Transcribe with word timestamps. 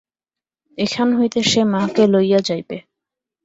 এখান 0.77 1.07
হইতে 1.17 1.39
সে 1.43 1.61
মাকে 1.73 2.03
লইয়া 2.07 2.39
যাইবে! 2.47 2.77